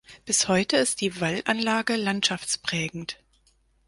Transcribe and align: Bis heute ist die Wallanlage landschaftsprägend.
Bis 0.25 0.47
heute 0.47 0.77
ist 0.77 0.99
die 1.01 1.21
Wallanlage 1.21 1.95
landschaftsprägend. 1.95 3.19